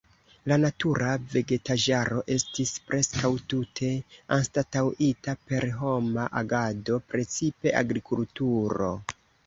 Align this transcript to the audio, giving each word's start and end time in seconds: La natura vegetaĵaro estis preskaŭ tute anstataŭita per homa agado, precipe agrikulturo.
La 0.51 0.55
natura 0.61 1.09
vegetaĵaro 1.33 2.23
estis 2.37 2.71
preskaŭ 2.89 3.31
tute 3.53 3.91
anstataŭita 4.39 5.39
per 5.51 5.71
homa 5.85 6.27
agado, 6.45 7.01
precipe 7.15 7.79
agrikulturo. 7.85 8.95